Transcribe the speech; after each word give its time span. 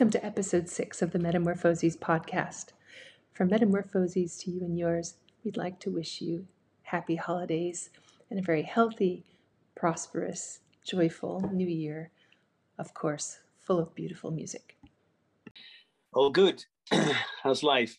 Welcome 0.00 0.18
to 0.18 0.24
episode 0.24 0.66
six 0.70 1.02
of 1.02 1.10
the 1.10 1.18
Metamorphoses 1.18 1.94
podcast. 1.94 2.68
From 3.34 3.50
Metamorphoses 3.50 4.38
to 4.38 4.50
you 4.50 4.62
and 4.62 4.78
yours, 4.78 5.16
we'd 5.44 5.58
like 5.58 5.78
to 5.80 5.90
wish 5.90 6.22
you 6.22 6.46
happy 6.84 7.16
holidays 7.16 7.90
and 8.30 8.40
a 8.40 8.42
very 8.42 8.62
healthy, 8.62 9.26
prosperous, 9.76 10.60
joyful 10.86 11.50
new 11.52 11.68
year. 11.68 12.12
Of 12.78 12.94
course, 12.94 13.40
full 13.58 13.78
of 13.78 13.94
beautiful 13.94 14.30
music. 14.30 14.78
All 16.14 16.30
good. 16.30 16.64
How's 17.42 17.62
life? 17.62 17.98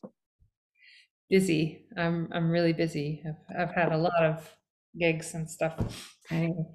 Busy. 1.29 1.85
I'm 1.95 2.29
I'm 2.31 2.49
really 2.49 2.73
busy. 2.73 3.23
I've 3.23 3.70
I've 3.70 3.75
had 3.75 3.91
a 3.91 3.97
lot 3.99 4.23
of 4.23 4.57
gigs 4.99 5.35
and 5.35 5.47
stuff. 5.47 6.17
Anyway. 6.31 6.65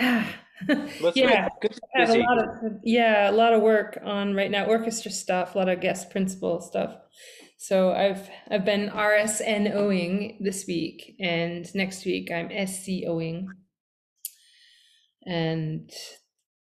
Ah. 0.00 0.34
Ah. 0.68 1.12
yeah, 1.14 1.48
I 1.96 2.00
have 2.00 2.10
a 2.10 2.18
lot 2.18 2.38
of 2.38 2.78
yeah, 2.82 3.30
a 3.30 3.32
lot 3.32 3.52
of 3.52 3.62
work 3.62 3.98
on 4.04 4.34
right 4.34 4.50
now, 4.50 4.66
orchestra 4.66 5.10
stuff, 5.10 5.54
a 5.54 5.58
lot 5.58 5.68
of 5.68 5.80
guest 5.80 6.10
principal 6.10 6.60
stuff. 6.60 6.96
So 7.58 7.92
I've 7.92 8.28
I've 8.50 8.64
been 8.64 8.90
RSNOing 8.90 10.36
this 10.40 10.66
week, 10.66 11.16
and 11.18 11.66
next 11.74 12.04
week 12.04 12.30
I'm 12.30 12.48
SCOing, 12.50 13.46
and 15.26 15.90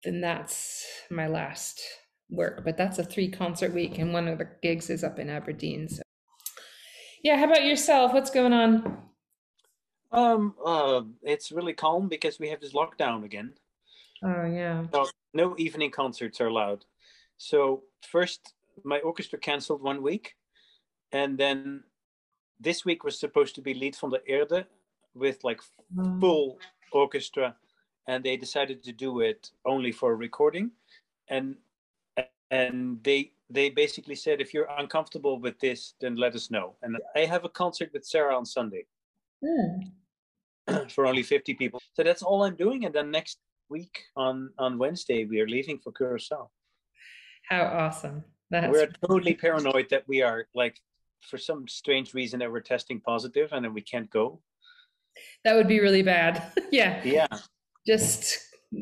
then 0.03 0.21
that's 0.21 0.85
my 1.09 1.27
last 1.27 1.81
work. 2.29 2.63
But 2.63 2.77
that's 2.77 2.99
a 2.99 3.03
three 3.03 3.29
concert 3.29 3.73
week, 3.73 3.97
and 3.97 4.13
one 4.13 4.27
of 4.27 4.37
the 4.37 4.49
gigs 4.61 4.89
is 4.89 5.03
up 5.03 5.19
in 5.19 5.29
Aberdeen. 5.29 5.89
So 5.89 6.03
yeah, 7.23 7.37
how 7.37 7.45
about 7.45 7.65
yourself? 7.65 8.13
What's 8.13 8.29
going 8.31 8.53
on? 8.53 8.97
Um, 10.11 10.55
uh, 10.65 11.01
it's 11.23 11.51
really 11.51 11.73
calm 11.73 12.07
because 12.07 12.39
we 12.39 12.49
have 12.49 12.61
this 12.61 12.73
lockdown 12.73 13.23
again. 13.23 13.53
Oh 14.23 14.45
yeah. 14.45 14.85
No, 14.93 15.07
no 15.33 15.55
evening 15.57 15.91
concerts 15.91 16.41
are 16.41 16.47
allowed. 16.47 16.85
So 17.37 17.83
first, 18.01 18.53
my 18.83 18.99
orchestra 18.99 19.39
cancelled 19.39 19.81
one 19.81 20.01
week, 20.01 20.35
and 21.11 21.37
then 21.37 21.83
this 22.59 22.85
week 22.85 23.03
was 23.03 23.19
supposed 23.19 23.55
to 23.55 23.61
be 23.61 23.73
Lied 23.73 23.95
van 23.95 24.09
de 24.09 24.19
Erde 24.27 24.65
with 25.13 25.43
like 25.43 25.61
mm. 25.95 26.19
full 26.19 26.57
orchestra, 26.91 27.55
and 28.07 28.23
they 28.23 28.37
decided 28.37 28.83
to 28.83 28.91
do 28.91 29.21
it 29.21 29.51
only 29.65 29.91
for 29.91 30.15
recording, 30.15 30.71
and 31.29 31.55
and 32.51 33.01
they 33.03 33.31
they 33.49 33.69
basically 33.69 34.15
said 34.15 34.41
if 34.41 34.53
you're 34.53 34.69
uncomfortable 34.77 35.39
with 35.39 35.59
this, 35.59 35.93
then 36.01 36.15
let 36.15 36.35
us 36.35 36.51
know. 36.51 36.75
And 36.81 36.97
I 37.15 37.25
have 37.25 37.45
a 37.45 37.49
concert 37.49 37.91
with 37.93 38.05
Sarah 38.05 38.35
on 38.35 38.45
Sunday. 38.45 38.85
Mm. 39.43 39.91
for 40.89 41.05
only 41.05 41.23
50 41.23 41.53
people. 41.55 41.81
So 41.93 42.03
that's 42.03 42.21
all 42.21 42.43
I'm 42.43 42.55
doing. 42.55 42.85
And 42.85 42.93
then 42.93 43.11
next 43.11 43.39
week 43.69 44.03
on 44.15 44.49
on 44.57 44.77
Wednesday 44.77 45.25
we 45.25 45.39
are 45.41 45.47
leaving 45.47 45.79
for 45.79 45.91
Curacao. 45.91 46.49
How 47.49 47.63
awesome! 47.63 48.23
That's 48.51 48.71
we're 48.71 48.91
totally 49.07 49.35
paranoid 49.35 49.87
that 49.89 50.03
we 50.07 50.21
are 50.21 50.47
like 50.55 50.77
for 51.21 51.37
some 51.37 51.67
strange 51.67 52.13
reason 52.13 52.39
that 52.39 52.51
we're 52.51 52.61
testing 52.61 52.99
positive 53.01 53.49
and 53.51 53.63
then 53.63 53.73
we 53.73 53.81
can't 53.81 54.09
go. 54.09 54.41
That 55.43 55.55
would 55.55 55.67
be 55.67 55.79
really 55.79 56.01
bad. 56.01 56.51
yeah. 56.71 57.01
Yeah. 57.03 57.27
Just 57.85 58.37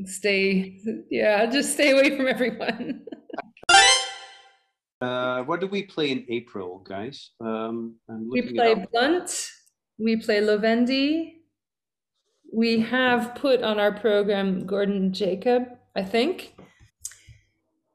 stay. 0.05 0.79
Yeah, 1.09 1.45
just 1.45 1.73
stay 1.73 1.91
away 1.91 2.15
from 2.15 2.27
everyone. 2.27 3.05
uh, 5.01 5.43
what 5.43 5.61
do 5.61 5.67
we 5.67 5.83
play 5.83 6.11
in 6.11 6.25
April, 6.29 6.79
guys? 6.79 7.31
Um, 7.39 7.95
we 8.07 8.41
play 8.53 8.85
Blunt. 8.91 9.49
We 9.97 10.17
play 10.17 10.41
Lovendi 10.41 11.36
we 12.57 12.79
have 12.79 13.35
put 13.35 13.61
on 13.61 13.79
our 13.79 13.91
program 13.91 14.65
Gordon 14.65 15.13
Jacob, 15.13 15.67
I 15.95 16.01
think. 16.01 16.55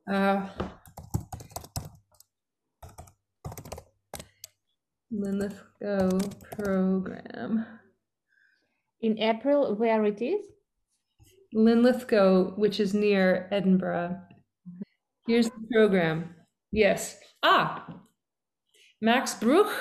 Uh, 0.09 0.47
Linlithgow 5.11 6.11
program. 6.53 7.67
In 9.01 9.19
April, 9.19 9.75
where 9.75 10.05
it 10.05 10.23
is? 10.23 10.47
Linlithgow, 11.53 12.55
which 12.55 12.79
is 12.79 12.95
near 12.95 13.49
Edinburgh. 13.51 14.17
Here's 15.27 15.47
the 15.47 15.67
program. 15.73 16.37
Yes. 16.71 17.19
Ah, 17.43 17.85
Max 19.01 19.35
Bruch. 19.35 19.73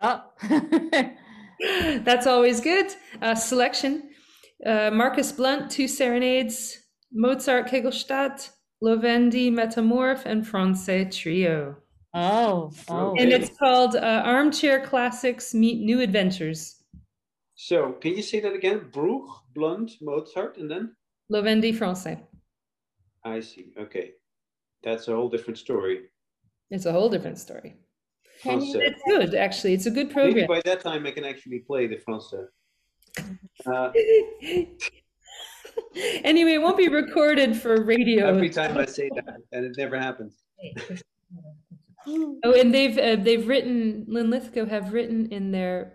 Oh. 0.00 0.24
That's 2.04 2.26
always 2.26 2.60
good. 2.60 2.92
Uh, 3.20 3.34
selection 3.34 4.10
uh, 4.64 4.90
Marcus 4.92 5.32
Blunt, 5.32 5.70
two 5.70 5.88
serenades, 5.88 6.78
Mozart 7.12 7.68
Kegelstadt, 7.68 8.50
Lovendi 8.82 9.50
Metamorph, 9.50 10.24
and 10.24 10.44
Françaix 10.44 11.10
Trio. 11.14 11.76
Oh, 12.14 12.72
oh. 12.88 13.14
And 13.18 13.32
it's 13.32 13.56
called 13.58 13.96
uh, 13.96 14.22
Armchair 14.24 14.84
Classics 14.84 15.54
Meet 15.54 15.84
New 15.84 16.00
Adventures. 16.00 16.82
So, 17.54 17.92
can 17.92 18.16
you 18.16 18.22
say 18.22 18.40
that 18.40 18.54
again? 18.54 18.88
Bruch, 18.92 19.28
Blunt, 19.54 19.92
Mozart, 20.00 20.58
and 20.58 20.70
then? 20.70 20.94
Lovendi 21.32 21.76
Françaix. 21.76 22.20
I 23.24 23.40
see. 23.40 23.72
Okay. 23.78 24.12
That's 24.82 25.08
a 25.08 25.14
whole 25.14 25.28
different 25.28 25.58
story. 25.58 26.04
It's 26.70 26.86
a 26.86 26.92
whole 26.92 27.08
different 27.08 27.38
story. 27.38 27.76
It's 28.44 29.02
good, 29.06 29.34
actually. 29.34 29.74
It's 29.74 29.86
a 29.86 29.90
good 29.90 30.10
program. 30.10 30.34
Maybe 30.34 30.46
by 30.46 30.60
that 30.64 30.80
time 30.80 31.06
I 31.06 31.10
can 31.10 31.24
actually 31.24 31.60
play 31.60 31.86
the 31.86 31.96
Françaix. 31.96 32.46
Uh, 33.66 33.90
anyway, 36.24 36.52
it 36.52 36.62
won't 36.62 36.76
be 36.76 36.88
recorded 36.88 37.56
for 37.56 37.82
radio. 37.82 38.28
Every 38.28 38.50
time 38.50 38.78
I 38.78 38.86
say 38.86 39.10
that, 39.14 39.36
and 39.52 39.64
it 39.64 39.76
never 39.76 39.98
happens. 39.98 40.36
oh, 42.06 42.38
and 42.44 42.72
they've 42.72 42.96
uh, 42.96 43.16
they've 43.16 43.46
written 43.46 44.06
Linlithgow 44.08 44.66
have 44.66 44.92
written 44.92 45.26
in 45.32 45.50
their 45.50 45.94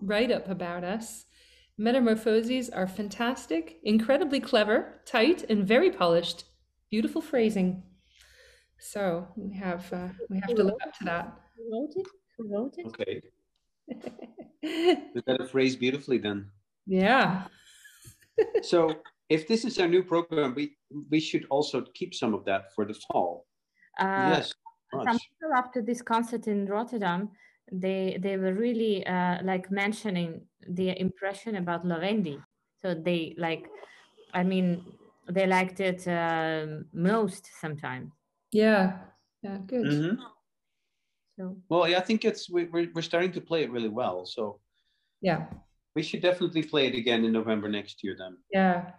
write 0.00 0.32
up 0.32 0.48
about 0.48 0.84
us. 0.84 1.26
Metamorphoses 1.78 2.70
are 2.70 2.86
fantastic, 2.86 3.78
incredibly 3.82 4.40
clever, 4.40 5.00
tight, 5.06 5.44
and 5.48 5.66
very 5.66 5.90
polished. 5.90 6.44
Beautiful 6.90 7.20
phrasing. 7.20 7.82
So 8.78 9.28
we 9.36 9.54
have 9.56 9.92
uh, 9.92 10.08
we 10.28 10.38
have 10.40 10.54
to 10.54 10.64
live 10.64 10.74
up 10.82 10.92
to 10.98 11.04
that. 11.04 11.43
Who 11.56 11.72
wrote 11.72 11.92
it? 11.96 12.06
Who 12.36 12.48
wrote 12.52 12.74
it? 12.78 12.86
Okay. 12.86 13.22
you 15.14 15.22
got 15.26 15.40
a 15.40 15.46
phrase 15.46 15.76
beautifully 15.76 16.18
then. 16.18 16.50
Yeah. 16.86 17.44
so 18.62 18.94
if 19.28 19.46
this 19.48 19.64
is 19.64 19.78
our 19.78 19.88
new 19.88 20.02
program, 20.02 20.54
we 20.54 20.76
we 21.10 21.20
should 21.20 21.46
also 21.50 21.84
keep 21.94 22.14
some 22.14 22.34
of 22.34 22.44
that 22.44 22.74
for 22.74 22.84
the 22.84 22.94
fall. 22.94 23.46
Uh, 23.98 24.36
yes. 24.36 24.52
Some 24.92 25.18
people 25.18 25.54
after 25.56 25.82
this 25.82 26.02
concert 26.02 26.46
in 26.46 26.66
Rotterdam, 26.66 27.30
they 27.72 28.18
they 28.20 28.36
were 28.36 28.54
really 28.54 29.06
uh, 29.06 29.38
like 29.42 29.70
mentioning 29.70 30.46
the 30.68 30.98
impression 31.00 31.56
about 31.56 31.84
Lovendi. 31.84 32.38
So 32.82 32.94
they 32.94 33.34
like, 33.38 33.66
I 34.34 34.42
mean, 34.42 34.84
they 35.28 35.46
liked 35.46 35.80
it 35.80 36.06
uh, 36.06 36.66
most 36.92 37.48
sometimes. 37.60 38.12
Yeah. 38.52 38.98
Yeah. 39.42 39.58
Good. 39.66 39.86
Mm-hmm. 39.86 40.22
So. 41.38 41.56
Well, 41.68 41.88
yeah, 41.88 41.98
I 41.98 42.00
think 42.00 42.24
it's 42.24 42.48
we, 42.48 42.64
we're 42.64 42.88
we're 42.94 43.02
starting 43.02 43.32
to 43.32 43.40
play 43.40 43.62
it 43.62 43.70
really 43.70 43.88
well. 43.88 44.26
So. 44.26 44.60
Yeah. 45.20 45.46
We 45.96 46.02
should 46.02 46.22
definitely 46.22 46.62
play 46.62 46.88
it 46.88 46.94
again 46.94 47.24
in 47.24 47.32
November 47.32 47.68
next 47.68 48.04
year 48.04 48.16
then. 48.18 48.36
Yeah. 48.52 48.90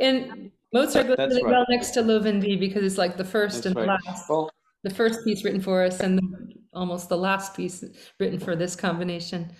And 0.00 0.50
Mozart 0.72 1.06
goes 1.06 1.16
really 1.18 1.42
right. 1.42 1.52
well 1.52 1.66
next 1.68 1.92
to 1.92 2.02
Lovendi 2.02 2.58
because 2.58 2.84
it's 2.84 2.98
like 2.98 3.16
the 3.16 3.24
first 3.24 3.62
That's 3.62 3.66
and 3.66 3.76
right. 3.76 4.00
last. 4.06 4.28
Well, 4.28 4.50
the 4.82 4.90
first 4.90 5.24
piece 5.24 5.44
written 5.44 5.60
for 5.60 5.82
us 5.84 6.00
and 6.00 6.18
the, 6.18 6.54
almost 6.74 7.08
the 7.08 7.16
last 7.16 7.56
piece 7.56 7.84
written 8.18 8.38
for 8.38 8.56
this 8.56 8.74
combination. 8.74 9.52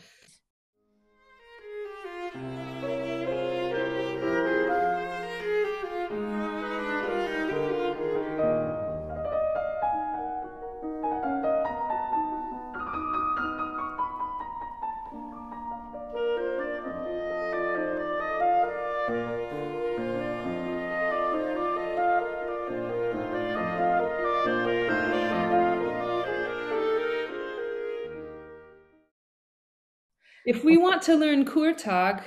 If 30.52 30.64
we 30.64 30.76
want 30.76 31.00
to 31.08 31.14
learn 31.16 31.46
Kurtag, 31.46 32.22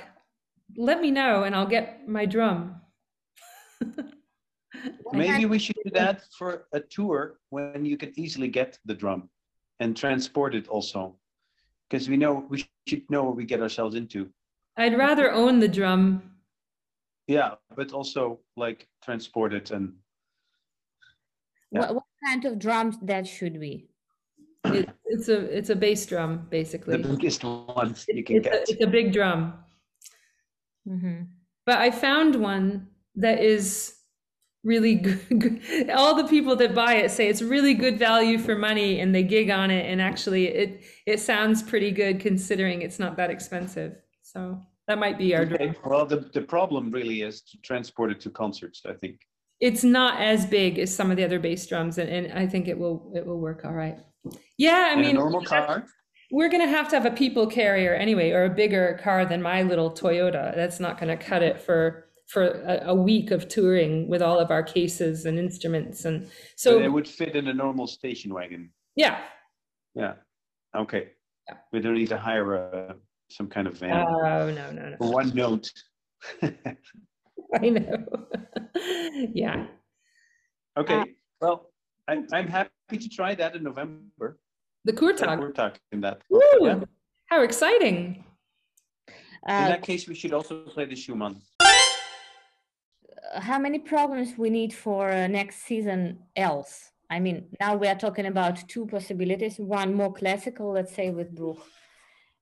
let 0.76 1.00
me 1.00 1.12
know 1.12 1.44
and 1.44 1.54
I'll 1.54 1.72
get 1.78 2.08
my 2.08 2.26
drum. 2.26 2.80
Maybe 5.12 5.46
we 5.46 5.60
should 5.60 5.76
do 5.84 5.92
that 5.92 6.24
for 6.36 6.66
a 6.72 6.80
tour 6.80 7.38
when 7.50 7.84
you 7.84 7.96
can 7.96 8.12
easily 8.18 8.48
get 8.48 8.80
the 8.84 8.94
drum 8.94 9.30
and 9.78 9.96
transport 9.96 10.56
it 10.56 10.66
also. 10.66 11.14
Because 11.88 12.08
we 12.08 12.16
know 12.16 12.44
we 12.48 12.66
should 12.88 13.08
know 13.08 13.22
what 13.22 13.36
we 13.36 13.44
get 13.44 13.62
ourselves 13.62 13.94
into. 13.94 14.28
I'd 14.76 14.98
rather 14.98 15.30
own 15.30 15.60
the 15.60 15.68
drum. 15.68 16.32
Yeah, 17.28 17.54
but 17.76 17.92
also 17.92 18.40
like 18.56 18.88
transport 19.04 19.54
it 19.54 19.70
and 19.70 19.94
Yeah. 21.70 21.80
What, 21.80 21.94
what 21.94 22.04
kind 22.24 22.44
of 22.44 22.58
drums 22.58 22.96
that 23.02 23.24
should 23.28 23.60
be? 23.60 23.88
It, 24.74 24.90
it's 25.06 25.28
a 25.28 25.38
it's 25.56 25.70
a 25.70 25.76
bass 25.76 26.06
drum 26.06 26.46
basically. 26.50 26.96
The 26.96 27.08
biggest 27.08 27.44
one 27.44 27.94
you 28.08 28.24
can 28.24 28.36
it's 28.36 28.44
get. 28.44 28.54
A, 28.54 28.62
it's 28.62 28.82
a 28.82 28.86
big 28.86 29.12
drum. 29.12 29.54
Mm-hmm. 30.88 31.22
But 31.64 31.78
I 31.78 31.90
found 31.90 32.36
one 32.36 32.88
that 33.16 33.42
is 33.42 33.96
really 34.62 34.94
good. 34.94 35.90
All 35.90 36.14
the 36.14 36.28
people 36.28 36.56
that 36.56 36.74
buy 36.74 36.94
it 36.96 37.10
say 37.10 37.28
it's 37.28 37.42
really 37.42 37.74
good 37.74 37.98
value 37.98 38.38
for 38.38 38.56
money, 38.56 39.00
and 39.00 39.14
they 39.14 39.22
gig 39.22 39.50
on 39.50 39.70
it. 39.70 39.90
And 39.90 40.00
actually, 40.00 40.48
it 40.48 40.84
it 41.06 41.20
sounds 41.20 41.62
pretty 41.62 41.90
good 41.90 42.20
considering 42.20 42.82
it's 42.82 42.98
not 42.98 43.16
that 43.16 43.30
expensive. 43.30 43.96
So 44.22 44.60
that 44.88 44.98
might 44.98 45.18
be 45.18 45.34
our. 45.34 45.42
Okay. 45.42 45.74
Well, 45.84 46.06
the 46.06 46.28
the 46.32 46.42
problem 46.42 46.90
really 46.90 47.22
is 47.22 47.40
to 47.42 47.58
transport 47.62 48.10
it 48.10 48.20
to 48.20 48.30
concerts. 48.30 48.82
I 48.86 48.92
think 48.92 49.20
it's 49.60 49.84
not 49.84 50.20
as 50.20 50.44
big 50.46 50.78
as 50.78 50.94
some 50.94 51.10
of 51.10 51.16
the 51.16 51.24
other 51.24 51.38
bass 51.38 51.66
drums, 51.66 51.98
and, 51.98 52.10
and 52.10 52.38
I 52.38 52.46
think 52.46 52.68
it 52.68 52.78
will 52.78 53.12
it 53.14 53.24
will 53.24 53.38
work 53.38 53.64
all 53.64 53.72
right. 53.72 53.98
Yeah, 54.58 54.88
I 54.90 54.92
In 54.94 55.00
mean, 55.00 55.14
normal 55.16 55.42
car. 55.42 55.86
We're 56.30 56.48
gonna 56.48 56.66
have 56.66 56.88
to 56.88 56.96
have 56.96 57.06
a 57.06 57.14
people 57.14 57.46
carrier 57.46 57.94
anyway, 57.94 58.30
or 58.32 58.44
a 58.44 58.50
bigger 58.50 58.98
car 59.02 59.24
than 59.24 59.40
my 59.42 59.62
little 59.62 59.90
Toyota. 59.90 60.54
That's 60.54 60.80
not 60.80 60.98
gonna 60.98 61.16
cut 61.16 61.42
it 61.42 61.60
for 61.60 62.06
for 62.26 62.44
a, 62.44 62.88
a 62.88 62.94
week 62.94 63.30
of 63.30 63.48
touring 63.48 64.08
with 64.08 64.20
all 64.20 64.40
of 64.40 64.50
our 64.50 64.62
cases 64.62 65.26
and 65.26 65.38
instruments, 65.38 66.04
and 66.04 66.28
so 66.56 66.78
but 66.78 66.84
it 66.84 66.92
would 66.92 67.06
fit 67.08 67.36
in 67.36 67.46
a 67.48 67.54
normal 67.54 67.86
station 67.86 68.34
wagon. 68.34 68.70
Yeah. 68.96 69.20
Yeah. 69.94 70.14
Okay. 70.74 71.10
Yeah. 71.48 71.56
We 71.72 71.80
don't 71.80 71.94
need 71.94 72.08
to 72.08 72.18
hire 72.18 72.54
a 72.54 72.96
some 73.30 73.48
kind 73.48 73.66
of 73.66 73.78
van. 73.78 74.06
Oh 74.06 74.50
no 74.50 74.70
no 74.70 74.88
no. 74.88 74.96
one 74.98 75.32
note. 75.34 75.70
I 76.42 77.68
know. 77.68 78.04
yeah. 79.32 79.66
Okay. 80.76 81.00
Uh, 81.00 81.04
well, 81.40 81.70
I, 82.08 82.22
I'm 82.32 82.48
happy 82.48 82.70
to 82.88 83.08
try 83.08 83.34
that 83.34 83.56
in 83.56 83.62
November. 83.62 84.38
The 84.84 84.92
Kurtag. 84.92 85.40
We're 85.40 85.52
talking 85.52 86.00
that. 86.00 86.22
Ooh, 86.32 86.58
yeah. 86.60 86.80
How 87.26 87.42
exciting! 87.42 88.24
Uh, 89.08 89.52
in 89.52 89.68
that 89.68 89.82
case, 89.82 90.08
we 90.08 90.14
should 90.14 90.32
also 90.32 90.62
play 90.62 90.84
the 90.84 90.94
Schumann. 90.94 91.40
How 93.34 93.58
many 93.58 93.80
programs 93.80 94.38
we 94.38 94.50
need 94.50 94.72
for 94.72 95.10
uh, 95.10 95.26
next 95.26 95.62
season 95.64 96.20
else? 96.36 96.90
I 97.10 97.18
mean, 97.20 97.48
now 97.60 97.76
we 97.76 97.88
are 97.88 97.96
talking 97.96 98.26
about 98.26 98.68
two 98.68 98.86
possibilities. 98.86 99.58
One 99.58 99.94
more 99.94 100.12
classical, 100.12 100.72
let's 100.72 100.94
say 100.94 101.10
with 101.10 101.34
Bruch, 101.34 101.58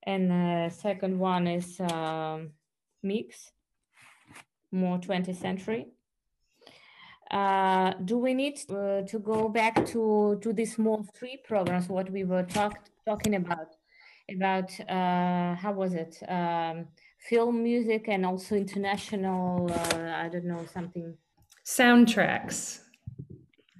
and 0.03 0.29
the 0.29 0.65
uh, 0.67 0.69
second 0.69 1.17
one 1.17 1.47
is 1.47 1.79
um, 1.79 2.51
mix, 3.01 3.51
more 4.71 4.99
20th 4.99 5.35
century. 5.35 5.87
Uh, 7.31 7.93
do 8.05 8.17
we 8.17 8.33
need 8.33 8.59
uh, 8.69 9.01
to 9.01 9.19
go 9.19 9.49
back 9.49 9.85
to 9.85 10.37
to 10.41 10.53
these 10.53 10.77
more 10.77 11.03
free 11.13 11.39
programs? 11.43 11.89
What 11.89 12.11
we 12.11 12.23
were 12.23 12.43
talk, 12.43 12.77
talking 13.05 13.35
about 13.35 13.75
about 14.29 14.71
uh, 14.89 15.55
how 15.55 15.73
was 15.73 15.93
it? 15.93 16.17
Um, 16.27 16.87
film 17.29 17.63
music 17.63 18.07
and 18.07 18.25
also 18.25 18.55
international. 18.55 19.71
Uh, 19.71 20.23
I 20.23 20.29
don't 20.29 20.45
know 20.45 20.65
something. 20.71 21.17
Soundtracks. 21.65 22.81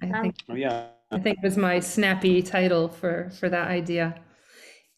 I 0.02 0.20
think. 0.20 0.34
Oh, 0.48 0.54
yeah. 0.54 0.88
I 1.12 1.20
think 1.20 1.40
was 1.40 1.56
my 1.56 1.78
snappy 1.78 2.42
title 2.42 2.88
for 2.88 3.30
for 3.38 3.48
that 3.48 3.68
idea. 3.68 4.20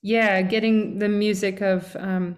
Yeah, 0.01 0.41
getting 0.41 0.99
the 0.99 1.09
music 1.09 1.61
of 1.61 1.95
um, 1.97 2.37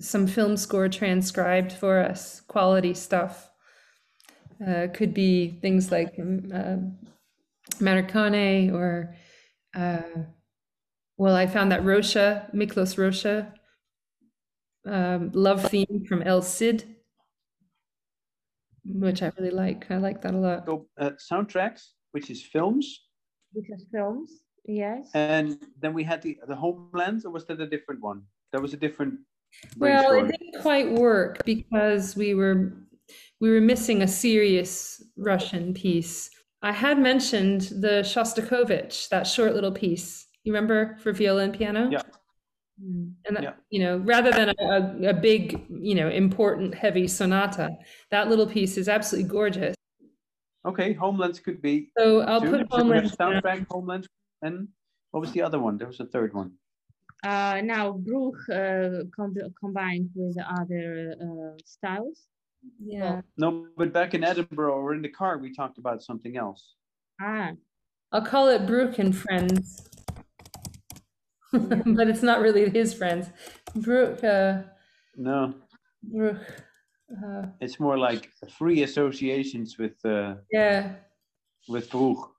some 0.00 0.26
film 0.26 0.56
score 0.56 0.88
transcribed 0.88 1.72
for 1.72 2.00
us, 2.00 2.40
quality 2.40 2.94
stuff 2.94 3.50
uh, 4.66 4.88
could 4.92 5.14
be 5.14 5.58
things 5.60 5.90
like 5.90 6.14
um, 6.18 6.50
uh, 6.52 6.76
Morricone 7.78 8.72
or, 8.72 9.14
uh, 9.74 10.02
well, 11.16 11.34
I 11.34 11.46
found 11.46 11.72
that 11.72 11.82
Rózsa, 11.82 12.52
Miklos 12.54 12.96
Rózsa, 12.96 13.52
um, 14.86 15.30
love 15.32 15.68
theme 15.70 16.04
from 16.08 16.22
El 16.22 16.42
Cid, 16.42 16.84
which 18.84 19.22
I 19.22 19.32
really 19.38 19.50
like. 19.50 19.90
I 19.90 19.96
like 19.96 20.20
that 20.22 20.34
a 20.34 20.38
lot. 20.38 20.66
So 20.66 20.86
uh, 20.98 21.10
soundtracks, 21.30 21.88
which 22.12 22.30
is 22.30 22.42
films. 22.42 23.00
Which 23.52 23.70
is 23.70 23.86
films, 23.92 24.42
yes. 24.66 25.08
And 25.14 25.58
then 25.80 25.94
we 25.94 26.04
had 26.04 26.20
the 26.20 26.38
the 26.48 26.56
Homelands, 26.56 27.24
or 27.24 27.30
was 27.30 27.46
that 27.46 27.60
a 27.60 27.66
different 27.66 28.02
one? 28.02 28.22
That 28.52 28.60
was 28.60 28.74
a 28.74 28.76
different. 28.76 29.20
Well, 29.78 30.12
it 30.12 30.26
didn't 30.26 30.60
quite 30.62 30.90
work 30.90 31.44
because 31.44 32.16
we 32.16 32.34
were 32.34 32.72
we 33.44 33.50
were 33.50 33.60
missing 33.60 34.00
a 34.00 34.08
serious 34.08 35.02
Russian 35.18 35.74
piece. 35.74 36.30
I 36.62 36.72
had 36.72 36.98
mentioned 36.98 37.60
the 37.78 37.96
Shostakovich, 38.02 39.10
that 39.10 39.26
short 39.26 39.54
little 39.54 39.70
piece. 39.70 40.26
You 40.44 40.54
remember 40.54 40.96
for 41.02 41.12
viola 41.12 41.42
and 41.42 41.52
piano? 41.52 41.90
Yeah. 41.90 42.00
Mm. 42.82 43.12
And 43.26 43.36
that, 43.36 43.42
yeah. 43.42 43.52
you 43.68 43.80
know, 43.80 43.98
rather 43.98 44.32
than 44.32 44.48
a, 44.58 45.10
a 45.10 45.12
big, 45.12 45.62
you 45.68 45.94
know, 45.94 46.08
important, 46.08 46.74
heavy 46.74 47.06
sonata, 47.06 47.76
that 48.10 48.30
little 48.30 48.46
piece 48.46 48.78
is 48.78 48.88
absolutely 48.88 49.28
gorgeous. 49.28 49.74
Okay, 50.64 50.94
Homelands 50.94 51.38
could 51.38 51.60
be. 51.60 51.90
So 51.98 52.22
I'll 52.22 52.40
two. 52.40 52.50
put 52.50 52.66
Homelands. 52.70 53.14
Soundtrack, 53.14 53.66
Homelands, 53.70 54.08
and 54.40 54.68
what 55.10 55.20
was 55.20 55.32
the 55.32 55.42
other 55.42 55.58
one? 55.58 55.76
There 55.76 55.86
was 55.86 56.00
a 56.00 56.06
third 56.06 56.32
one. 56.32 56.52
Uh, 57.22 57.60
now 57.62 57.92
Bruch 57.92 58.40
uh, 58.48 59.04
com 59.14 59.34
combined 59.60 60.08
with 60.14 60.38
other 60.58 61.14
uh, 61.20 61.58
styles. 61.66 62.26
Yeah. 62.78 63.22
No, 63.36 63.66
but 63.76 63.92
back 63.92 64.14
in 64.14 64.24
Edinburgh 64.24 64.74
or 64.74 64.94
in 64.94 65.02
the 65.02 65.08
car, 65.08 65.38
we 65.38 65.54
talked 65.54 65.78
about 65.78 66.02
something 66.02 66.36
else. 66.36 66.74
Ah. 67.20 67.52
I'll 68.12 68.24
call 68.24 68.48
it 68.48 68.66
Bruch 68.66 68.98
and 68.98 69.14
Friends. 69.16 69.88
but 71.52 72.08
it's 72.08 72.22
not 72.22 72.40
really 72.40 72.68
his 72.70 72.94
friends. 72.94 73.28
Bruch. 73.74 74.22
Uh, 74.22 74.62
no. 75.16 75.54
Bruch. 76.02 76.40
Uh, 77.10 77.46
it's 77.60 77.78
more 77.78 77.98
like 77.98 78.30
free 78.58 78.82
associations 78.82 79.78
with. 79.78 80.04
Uh, 80.04 80.36
yeah. 80.50 80.94
With 81.68 81.90
Bruch. 81.90 82.30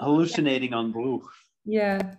Hallucinating 0.00 0.72
on 0.72 0.92
Bruch. 0.92 1.28
Yeah. 1.64 2.14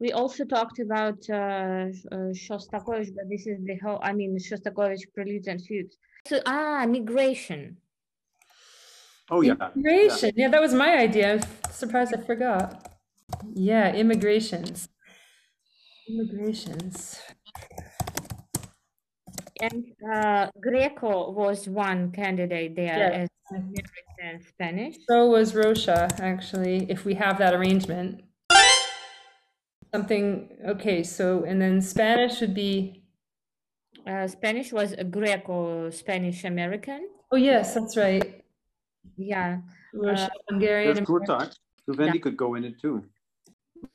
We 0.00 0.12
also 0.12 0.44
talked 0.44 0.80
about 0.80 1.18
uh, 1.30 1.34
uh, 1.34 2.32
Shostakovich, 2.34 3.14
but 3.14 3.28
this 3.30 3.46
is 3.46 3.58
the 3.64 3.76
whole, 3.82 4.00
I 4.02 4.12
mean, 4.12 4.36
Shostakovich 4.38 5.02
preludes 5.14 5.46
and 5.46 5.64
fugues. 5.64 5.96
So, 6.26 6.40
ah, 6.46 6.84
migration. 6.88 7.76
Oh, 9.30 9.40
yeah. 9.40 9.54
Immigration. 9.74 10.32
Yeah. 10.36 10.46
yeah, 10.46 10.48
that 10.48 10.60
was 10.60 10.74
my 10.74 10.96
idea. 10.96 11.34
I'm 11.34 11.40
surprised 11.70 12.14
I 12.14 12.20
forgot. 12.20 12.90
Yeah, 13.54 13.94
immigrations. 13.94 14.88
Immigrations. 16.08 17.20
And 19.60 19.84
uh, 20.12 20.50
Greco 20.60 21.30
was 21.30 21.68
one 21.68 22.10
candidate 22.10 22.74
there 22.74 22.98
yeah. 22.98 23.20
as 23.22 23.28
American 23.50 24.46
Spanish. 24.46 24.96
So 25.08 25.26
was 25.26 25.54
Rocha, 25.54 26.08
actually, 26.20 26.90
if 26.90 27.04
we 27.04 27.14
have 27.14 27.38
that 27.38 27.54
arrangement. 27.54 28.22
Something, 30.04 30.48
okay, 30.66 31.04
so, 31.04 31.44
and 31.44 31.62
then 31.62 31.80
Spanish 31.80 32.40
would 32.40 32.52
be, 32.66 33.00
Uh, 34.12 34.26
Spanish 34.26 34.68
was 34.72 34.90
a 35.04 35.04
Greco 35.16 35.88
Spanish 35.90 36.40
American. 36.44 37.00
oh, 37.32 37.36
yes, 37.50 37.74
that's 37.74 37.96
right. 37.96 38.26
Yeah. 39.16 39.50
Russian, 39.94 40.30
Hungarian. 40.50 40.94
That's 40.96 41.06
Kurtag. 41.10 41.48
Vivendi 41.88 42.18
could 42.24 42.36
go 42.36 42.48
in 42.56 42.64
it 42.64 42.76
too. 42.84 42.96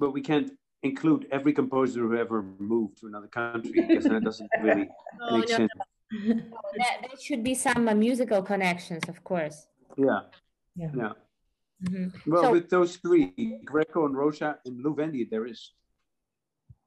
But 0.01 0.11
we 0.15 0.21
can't 0.29 0.49
include 0.89 1.21
every 1.37 1.51
composer 1.61 1.99
who 2.07 2.15
ever 2.25 2.37
moved 2.73 2.93
to 3.01 3.07
another 3.11 3.27
country 3.39 3.71
because 3.87 4.05
that 4.11 4.23
doesn't 4.23 4.49
really 4.65 4.87
No, 5.19 5.37
make 5.37 5.49
no, 5.49 5.57
sense. 5.57 5.71
no, 5.75 6.33
That, 6.81 6.95
that 7.05 7.17
should 7.25 7.43
be 7.43 7.55
some 7.67 7.83
uh, 7.89 7.93
musical 8.07 8.41
connections, 8.51 9.03
of 9.13 9.17
course. 9.29 9.57
Yeah, 10.07 10.21
Yeah. 10.81 10.91
yeah. 11.01 11.13
Mhm. 11.85 12.05
Well, 12.31 12.43
So- 12.43 12.51
with 12.55 12.67
those 12.75 12.91
three, 13.03 13.25
Greco 13.71 13.99
and 14.07 14.15
Rózsa 14.21 14.49
and 14.65 14.73
Louvendi, 14.83 15.23
there 15.33 15.45
is 15.53 15.59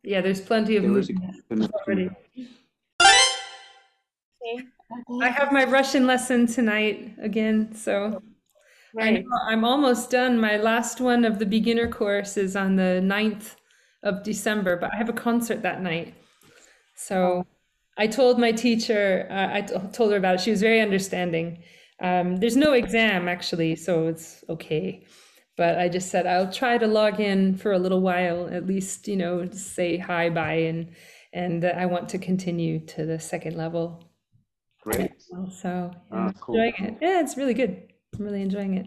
Yeah, 0.03 0.21
there's 0.21 0.41
plenty 0.41 0.77
of 0.77 0.83
there 0.83 0.99
is 0.99 1.11
a 1.11 1.13
movement 1.15 1.73
already. 1.75 2.11
Okay. 3.01 4.67
I 5.23 5.29
have 5.29 5.53
my 5.53 5.65
Russian 5.65 6.07
lesson 6.07 6.47
tonight 6.47 7.15
again, 7.21 7.75
so 7.75 8.23
I 8.99 9.11
Right. 9.11 9.25
know 9.25 9.39
I'm 9.47 9.65
almost 9.65 10.11
done. 10.11 10.39
My 10.39 10.57
last 10.57 11.01
one 11.01 11.25
of 11.25 11.39
the 11.39 11.47
beginner 11.47 11.89
course 11.89 12.37
is 12.37 12.57
on 12.57 12.77
the 12.77 13.01
9th 13.01 13.57
of 14.03 14.23
December, 14.23 14.77
but 14.77 14.93
I 14.93 14.97
have 14.97 15.09
a 15.09 15.13
concert 15.15 15.63
that 15.63 15.81
night. 15.81 16.15
So 16.97 17.47
I 17.97 18.07
told 18.09 18.39
my 18.39 18.53
teacher, 18.53 19.27
uh, 19.31 19.49
I 19.55 19.61
t- 19.63 19.75
told 19.93 20.11
her 20.11 20.17
about 20.19 20.35
it. 20.37 20.41
She 20.41 20.51
was 20.51 20.61
very 20.61 20.81
understanding. 20.81 21.63
Um, 22.01 22.37
there's 22.37 22.57
no 22.57 22.73
exam 22.73 23.29
actually, 23.29 23.77
so 23.77 24.09
it's 24.09 24.45
okay. 24.49 25.07
But 25.57 25.79
I 25.79 25.89
just 25.89 26.11
said 26.11 26.27
I'll 26.27 26.51
try 26.51 26.79
to 26.79 26.87
log 26.87 27.21
in 27.21 27.57
for 27.57 27.73
a 27.73 27.79
little 27.79 28.01
while, 28.01 28.49
at 28.49 28.67
least 28.67 29.07
you 29.07 29.17
know, 29.17 29.49
say 29.51 29.99
hi, 29.99 30.31
bye, 30.31 30.55
and 30.55 30.95
and 31.33 31.65
I 31.65 31.87
want 31.87 32.09
to 32.11 32.19
continue 32.19 32.85
to 32.87 33.05
the 33.05 33.19
second 33.19 33.57
level. 33.57 34.03
Great. 34.83 35.13
So 35.51 35.91
yeah, 36.13 36.29
Ah, 36.29 36.33
cool. 36.41 36.57
enjoying 36.57 36.95
it. 36.95 36.99
Yeah, 37.01 37.21
it's 37.21 37.37
really 37.37 37.55
good. 37.55 37.93
I'm 38.15 38.25
really 38.25 38.43
enjoying 38.43 38.75
it. 38.75 38.87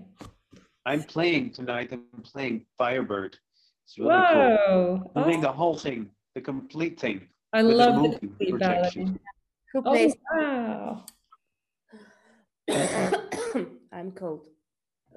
I'm 0.86 1.04
playing 1.04 1.52
tonight. 1.52 1.90
I'm 1.92 2.04
playing 2.24 2.66
Firebird. 2.78 3.38
It's 3.86 3.98
really 3.98 4.12
Whoa. 4.12 4.58
cool. 4.68 5.12
I'm 5.16 5.24
playing 5.24 5.40
oh. 5.40 5.50
the 5.50 5.52
whole 5.52 5.78
thing, 5.78 6.10
the 6.36 6.42
complete 6.42 7.00
thing. 7.00 7.28
I 7.54 7.62
love 7.62 8.12
the 8.12 8.20
complete 8.20 8.60
ballad. 8.60 9.20
Who 9.74 9.82
plays? 9.82 10.16
Oh, 10.34 11.04
wow. 12.70 13.66
I'm 13.92 14.12
cold. 14.12 14.48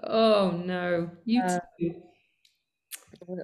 Oh 0.05 0.51
no, 0.65 1.11
you 1.25 1.43
uh, 1.43 1.59
too. 1.79 1.95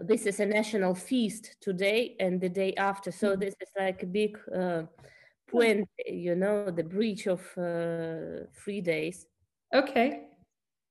This 0.02 0.26
is 0.26 0.40
a 0.40 0.46
national 0.46 0.94
feast 0.94 1.56
today 1.61 2.16
and 2.20 2.40
the 2.40 2.49
day 2.49 2.75
after. 2.75 3.11
So 3.11 3.34
mm. 3.34 3.40
this 3.40 3.54
is 3.61 3.68
like 3.78 4.02
a 4.02 4.06
big 4.06 4.38
uh, 4.54 4.82
puente, 5.50 5.87
you 6.06 6.34
know, 6.34 6.70
the 6.70 6.84
breach 6.84 7.26
of 7.26 7.40
uh, 7.58 8.46
three 8.62 8.80
days. 8.80 9.26
Okay. 9.75 10.28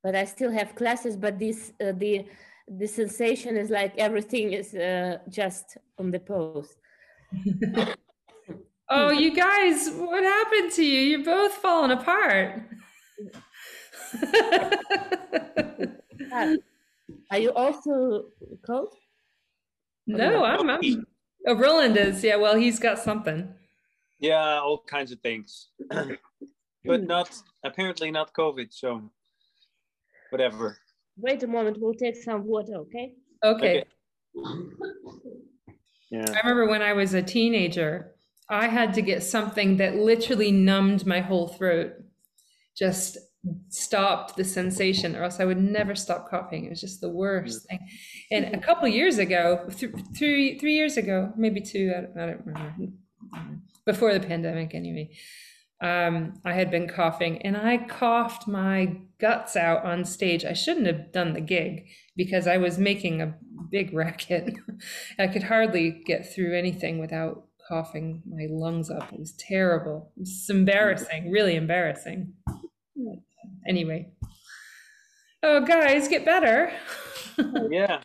But 0.03 0.15
I 0.15 0.25
still 0.25 0.51
have 0.51 0.75
classes, 0.75 1.15
but 1.15 1.39
this 1.39 1.71
uh, 1.81 1.93
the 1.95 2.25
the 2.67 2.87
sensation 2.87 3.57
is 3.57 3.69
like 3.69 3.97
everything 3.97 4.53
is 4.53 4.73
uh, 4.73 5.17
just 5.29 5.77
on 5.97 6.11
the 6.11 6.19
post. 6.19 6.75
oh, 8.89 9.11
you 9.11 9.33
guys, 9.33 9.89
what 9.91 10.23
happened 10.23 10.71
to 10.73 10.83
you? 10.83 11.01
You're 11.01 11.25
both 11.25 11.53
falling 11.53 11.91
apart. 11.91 12.63
Are 17.31 17.37
you 17.37 17.51
also 17.53 18.25
cold? 18.65 18.93
No, 20.07 20.43
I'm, 20.43 20.69
I'm. 20.69 21.05
Oh, 21.47 21.55
Roland 21.55 21.97
is. 21.97 22.23
Yeah, 22.23 22.37
well, 22.37 22.55
he's 22.55 22.79
got 22.79 22.99
something. 22.99 23.53
Yeah, 24.19 24.59
all 24.59 24.83
kinds 24.87 25.11
of 25.11 25.19
things, 25.19 25.67
but 26.85 27.03
not 27.03 27.35
apparently 27.63 28.11
not 28.11 28.33
COVID. 28.33 28.67
So, 28.71 29.09
whatever. 30.29 30.77
Wait 31.17 31.43
a 31.43 31.47
moment. 31.47 31.77
We'll 31.79 31.93
take 31.93 32.15
some 32.15 32.45
water. 32.45 32.73
Okay. 32.75 33.13
Okay. 33.43 33.83
okay. 34.37 34.45
Yeah. 36.09 36.25
I 36.29 36.47
remember 36.47 36.67
when 36.67 36.81
I 36.81 36.93
was 36.93 37.13
a 37.13 37.21
teenager, 37.21 38.13
I 38.49 38.67
had 38.67 38.93
to 38.93 39.01
get 39.01 39.23
something 39.23 39.77
that 39.77 39.95
literally 39.95 40.51
numbed 40.51 41.05
my 41.05 41.21
whole 41.21 41.47
throat. 41.47 41.93
Just 42.77 43.17
stopped 43.69 44.37
the 44.37 44.43
sensation 44.43 45.15
or 45.15 45.23
else 45.23 45.39
I 45.39 45.45
would 45.45 45.59
never 45.59 45.95
stop 45.95 46.29
coughing. 46.29 46.65
It 46.65 46.69
was 46.69 46.81
just 46.81 47.01
the 47.01 47.09
worst 47.09 47.67
thing. 47.67 47.79
And 48.31 48.55
a 48.55 48.59
couple 48.59 48.87
years 48.87 49.17
ago, 49.17 49.67
th- 49.69 49.93
three, 50.15 50.57
three 50.57 50.73
years 50.73 50.97
ago, 50.97 51.31
maybe 51.35 51.59
two, 51.59 51.93
I 51.95 52.01
don't, 52.01 52.17
I 52.17 52.25
don't 52.27 52.45
remember, 52.45 52.93
before 53.85 54.13
the 54.13 54.25
pandemic 54.25 54.73
anyway, 54.73 55.09
um, 55.81 56.39
I 56.45 56.53
had 56.53 56.71
been 56.71 56.87
coughing 56.87 57.41
and 57.41 57.57
I 57.57 57.77
coughed 57.77 58.47
my 58.47 58.95
guts 59.19 59.57
out 59.57 59.83
on 59.83 60.05
stage. 60.05 60.45
I 60.45 60.53
shouldn't 60.53 60.87
have 60.87 61.11
done 61.11 61.33
the 61.33 61.41
gig 61.41 61.87
because 62.15 62.47
I 62.47 62.57
was 62.57 62.77
making 62.77 63.21
a 63.21 63.35
big 63.69 63.93
racket. 63.93 64.53
I 65.19 65.27
could 65.27 65.43
hardly 65.43 66.01
get 66.05 66.33
through 66.33 66.57
anything 66.57 66.99
without 66.99 67.47
coughing 67.67 68.21
my 68.25 68.47
lungs 68.49 68.89
up. 68.89 69.11
It 69.11 69.19
was 69.19 69.33
terrible. 69.33 70.11
It 70.15 70.21
was 70.21 70.45
embarrassing, 70.49 71.29
really 71.29 71.55
embarrassing 71.55 72.33
anyway. 73.67 74.11
Oh, 75.41 75.61
guys, 75.61 76.07
get 76.07 76.25
better. 76.25 76.71
yeah. 77.69 78.01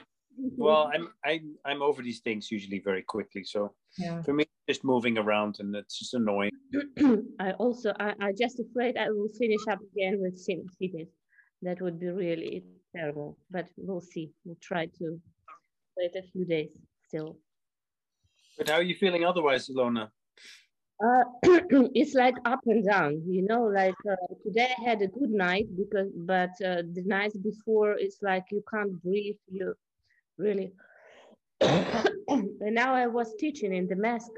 Well, 0.57 0.91
I'm 0.95 1.09
I'm 1.25 1.57
I'm 1.65 1.83
over 1.83 2.03
these 2.03 2.21
things 2.21 2.51
usually 2.51 2.79
very 2.79 3.03
quickly. 3.03 3.45
So 3.45 3.75
yeah. 3.99 4.23
for 4.23 4.33
me, 4.33 4.45
just 4.69 4.85
moving 4.85 5.19
around 5.19 5.57
and 5.59 5.75
it's 5.75 5.99
just 5.99 6.15
annoying. 6.15 6.51
I 7.41 7.53
also 7.53 7.93
I, 7.99 8.15
I 8.21 8.33
just 8.33 8.61
afraid 8.61 8.97
I 8.97 9.11
will 9.11 9.29
finish 9.39 9.61
up 9.71 9.81
again 9.93 10.19
with 10.21 10.39
cities. 10.39 11.09
That 11.63 11.81
would 11.81 11.99
be 11.99 12.09
really 12.09 12.65
terrible. 12.95 13.37
But 13.51 13.69
we'll 13.77 14.01
see. 14.01 14.31
We'll 14.45 14.59
try 14.63 14.87
to 14.87 15.21
wait 15.97 16.15
a 16.17 16.23
few 16.31 16.45
days 16.45 16.71
still. 17.09 17.39
But 18.57 18.69
how 18.69 18.75
are 18.77 18.83
you 18.83 18.95
feeling 18.95 19.25
otherwise, 19.25 19.69
Ilona? 19.69 20.11
Uh, 21.01 21.23
it's 21.95 22.15
like 22.15 22.35
up 22.45 22.61
and 22.67 22.85
down, 22.85 23.23
you 23.27 23.43
know. 23.43 23.63
Like 23.65 23.95
uh, 24.11 24.17
today 24.43 24.69
I 24.79 24.83
had 24.83 25.01
a 25.03 25.07
good 25.07 25.31
night 25.31 25.69
because, 25.77 26.09
but 26.17 26.51
uh, 26.65 26.83
the 26.93 27.03
nights 27.07 27.37
before 27.37 27.93
it's 27.93 28.19
like 28.21 28.47
you 28.51 28.65
can't 28.69 29.01
breathe. 29.03 29.37
You 29.49 29.75
really. 30.39 30.73
and 31.61 32.59
now 32.61 32.95
I 32.95 33.07
was 33.07 33.35
teaching 33.39 33.75
in 33.75 33.87
the 33.87 33.97
mask, 33.97 34.31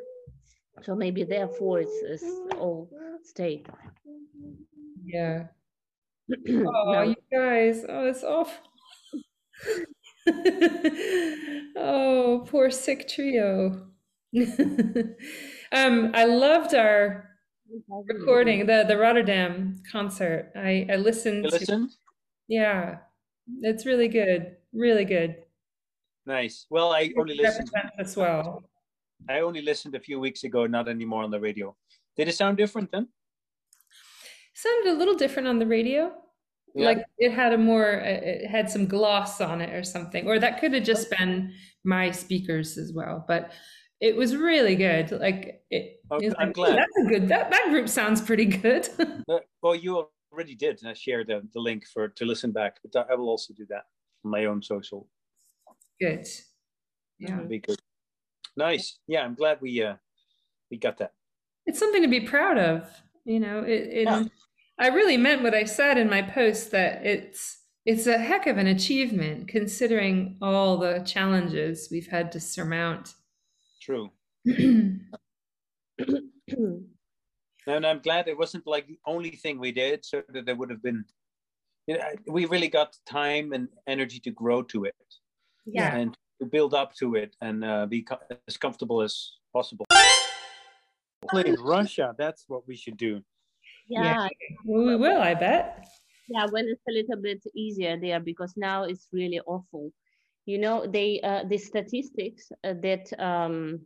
so 0.82 0.94
maybe 0.94 1.24
therefore 1.24 1.80
it's, 1.80 1.98
it's 2.02 2.24
all 2.58 2.90
stayed. 3.24 3.66
Yeah. 5.04 5.44
oh, 6.48 6.92
no. 6.92 7.02
you 7.02 7.16
guys! 7.32 7.84
Oh, 7.88 8.06
it's 8.06 8.22
off. 8.22 8.60
oh, 11.76 12.46
poor 12.46 12.70
sick 12.70 13.08
trio. 13.08 13.86
um, 15.72 16.10
I 16.14 16.24
loved 16.24 16.74
our 16.74 17.30
recording, 17.88 18.66
the 18.66 18.84
the 18.86 18.96
Rotterdam 18.96 19.82
concert. 19.90 20.52
I 20.56 20.86
I 20.90 20.96
listened. 20.96 21.44
You 21.44 21.50
listened? 21.50 21.90
To, 21.90 21.96
yeah, 22.48 22.98
it's 23.62 23.86
really 23.86 24.08
good. 24.08 24.56
Really 24.72 25.04
good. 25.04 25.36
Nice. 26.26 26.66
Well, 26.70 26.92
I 26.92 27.12
only 27.18 27.34
listened 27.34 27.70
as 27.98 28.16
well. 28.16 28.62
I 29.28 29.40
only 29.40 29.62
listened 29.62 29.94
a 29.94 30.00
few 30.00 30.20
weeks 30.20 30.44
ago, 30.44 30.66
not 30.66 30.88
anymore 30.88 31.24
on 31.24 31.30
the 31.30 31.40
radio. 31.40 31.76
Did 32.16 32.28
it 32.28 32.34
sound 32.34 32.56
different 32.56 32.90
then? 32.90 33.08
sounded 34.60 34.92
a 34.92 34.98
little 34.98 35.14
different 35.14 35.48
on 35.48 35.58
the 35.58 35.66
radio. 35.66 36.12
Yeah. 36.74 36.86
Like 36.86 37.04
it 37.18 37.32
had 37.32 37.52
a 37.52 37.58
more, 37.58 37.92
it 37.92 38.46
had 38.46 38.70
some 38.70 38.86
gloss 38.86 39.40
on 39.40 39.60
it 39.60 39.74
or 39.74 39.82
something, 39.82 40.26
or 40.26 40.38
that 40.38 40.60
could 40.60 40.72
have 40.74 40.84
just 40.84 41.10
been 41.10 41.52
my 41.84 42.10
speakers 42.10 42.78
as 42.78 42.92
well. 42.92 43.24
But 43.26 43.52
it 44.00 44.16
was 44.16 44.36
really 44.36 44.76
good. 44.76 45.12
Like 45.12 45.62
it, 45.70 46.00
okay, 46.10 46.30
I'm 46.38 46.48
like, 46.48 46.54
glad. 46.54 46.78
That's 46.78 47.06
a 47.06 47.08
good. 47.08 47.28
That 47.28 47.50
that 47.50 47.66
group 47.70 47.88
sounds 47.88 48.20
pretty 48.20 48.46
good. 48.46 48.88
well, 49.62 49.74
you 49.74 50.06
already 50.32 50.54
did. 50.54 50.80
I 50.86 50.94
shared 50.94 51.28
the, 51.28 51.46
the 51.52 51.60
link 51.60 51.84
for 51.92 52.08
to 52.08 52.24
listen 52.24 52.50
back, 52.52 52.78
but 52.82 53.08
I 53.10 53.14
will 53.14 53.28
also 53.28 53.52
do 53.54 53.66
that 53.68 53.84
on 54.24 54.30
my 54.30 54.46
own 54.46 54.62
social. 54.62 55.06
Good. 56.00 56.26
Yeah. 57.18 57.40
Be 57.40 57.58
good. 57.58 57.78
Nice. 58.56 58.98
Yeah, 59.06 59.22
I'm 59.22 59.34
glad 59.34 59.58
we 59.60 59.82
uh 59.82 59.96
we 60.70 60.78
got 60.78 60.98
that. 60.98 61.12
It's 61.66 61.78
something 61.78 62.02
to 62.02 62.08
be 62.08 62.20
proud 62.20 62.58
of. 62.58 62.88
You 63.24 63.40
know, 63.40 63.62
it, 63.62 63.88
it 63.92 64.04
yeah. 64.04 64.24
I 64.78 64.88
really 64.88 65.18
meant 65.18 65.42
what 65.42 65.54
I 65.54 65.64
said 65.64 65.98
in 65.98 66.08
my 66.08 66.22
post 66.22 66.70
that 66.70 67.04
it's 67.04 67.58
it's 67.84 68.06
a 68.06 68.18
heck 68.18 68.46
of 68.46 68.56
an 68.56 68.66
achievement 68.66 69.48
considering 69.48 70.38
all 70.40 70.78
the 70.78 71.00
challenges 71.06 71.88
we've 71.90 72.08
had 72.08 72.32
to 72.32 72.40
surmount 72.40 73.14
True. 73.80 74.10
and 74.44 75.00
I'm 77.66 78.00
glad 78.00 78.28
it 78.28 78.38
wasn't 78.38 78.66
like 78.66 78.86
the 78.86 78.98
only 79.06 79.30
thing 79.30 79.58
we 79.58 79.72
did, 79.72 80.04
so 80.04 80.22
that 80.32 80.46
there 80.46 80.56
would 80.56 80.70
have 80.70 80.82
been. 80.82 81.04
You 81.86 81.98
know, 81.98 82.04
we 82.28 82.46
really 82.46 82.68
got 82.68 82.96
time 83.06 83.52
and 83.52 83.68
energy 83.86 84.20
to 84.20 84.30
grow 84.30 84.62
to 84.64 84.84
it, 84.84 84.94
yeah, 85.66 85.96
and 85.96 86.16
to 86.40 86.46
build 86.46 86.74
up 86.74 86.94
to 86.96 87.14
it 87.14 87.36
and 87.40 87.64
uh, 87.64 87.86
be 87.86 88.02
co- 88.02 88.18
as 88.48 88.56
comfortable 88.56 89.02
as 89.02 89.32
possible. 89.52 89.86
Play 91.28 91.54
Russia. 91.58 92.14
That's 92.18 92.44
what 92.48 92.66
we 92.66 92.76
should 92.76 92.96
do. 92.96 93.22
Yeah. 93.88 94.04
yeah. 94.04 94.28
we 94.64 94.96
will. 94.96 95.20
I 95.20 95.34
bet. 95.34 95.86
Yeah, 96.28 96.46
when 96.50 96.66
it's 96.68 96.82
a 96.88 96.92
little 96.92 97.20
bit 97.20 97.42
easier 97.54 97.98
there 98.00 98.20
because 98.20 98.54
now 98.56 98.84
it's 98.84 99.08
really 99.12 99.40
awful 99.40 99.92
you 100.50 100.58
know 100.58 100.76
they 100.96 101.20
uh, 101.30 101.42
the 101.52 101.58
statistics 101.58 102.50
uh, 102.64 102.74
that 102.86 103.06
um, 103.30 103.80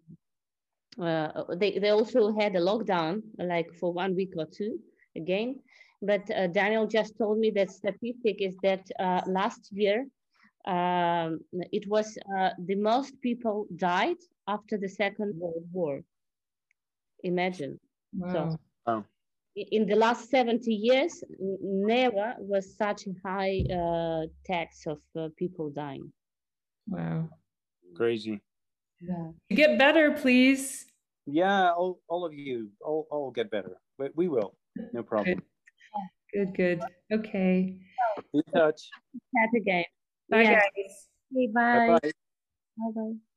uh, 1.01 1.29
they, 1.61 1.79
they 1.79 1.91
also 1.91 2.33
had 2.41 2.57
a 2.57 2.61
lockdown 2.71 3.23
like 3.39 3.69
for 3.81 3.93
one 3.93 4.15
week 4.15 4.33
or 4.37 4.47
two 4.47 4.79
again 5.17 5.57
but 6.01 6.25
uh, 6.31 6.47
daniel 6.47 6.87
just 6.87 7.13
told 7.19 7.39
me 7.39 7.51
that 7.51 7.71
statistic 7.71 8.37
is 8.41 8.57
that 8.63 8.85
uh, 8.99 9.21
last 9.27 9.63
year 9.73 10.07
um, 10.67 11.41
it 11.79 11.85
was 11.89 12.17
uh, 12.39 12.51
the 12.71 12.79
most 12.91 13.13
people 13.21 13.67
died 13.77 14.21
after 14.49 14.79
the 14.79 14.89
second 14.89 15.31
world 15.37 15.67
war 15.73 16.01
imagine 17.23 17.79
wow. 18.17 18.33
so 18.33 18.59
wow. 18.87 19.05
in 19.55 19.87
the 19.87 19.97
last 19.97 20.31
70 20.31 20.73
years 20.73 21.23
never 21.61 22.35
was 22.39 22.77
such 22.77 23.07
a 23.07 23.15
high 23.29 23.57
tax 24.47 24.87
of 24.87 24.99
people 25.37 25.71
dying 25.71 26.13
Wow. 26.89 27.29
Crazy. 27.97 28.41
Yeah. 29.01 29.31
Get 29.51 29.79
better, 29.79 30.13
please. 30.13 30.87
Yeah, 31.27 31.71
all, 31.73 32.01
all 32.09 32.25
of 32.25 32.35
you, 32.35 32.71
all, 32.81 33.07
all 33.11 33.31
get 33.31 33.51
better. 33.51 33.79
But 33.99 34.13
we 34.15 34.29
will. 34.29 34.55
No 34.93 35.03
problem. 35.03 35.43
Good, 36.33 36.55
good. 36.55 36.81
good. 36.81 37.21
Okay. 37.21 37.79
Be 38.33 38.39
in 38.39 38.53
touch. 38.53 38.91
Chat 39.35 39.51
again. 39.57 39.85
Bye, 40.29 40.43
yes. 40.43 40.63
guys. 40.77 41.09
Okay, 41.33 41.53
bye. 41.53 41.99
Bye-bye. 42.03 42.11
Bye-bye. 42.79 43.34